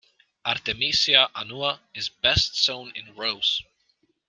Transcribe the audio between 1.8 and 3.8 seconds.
is best sown in rows.